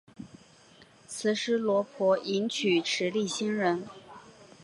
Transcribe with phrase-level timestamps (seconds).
[1.07, 3.85] 毗尸罗婆迎娶持力仙人。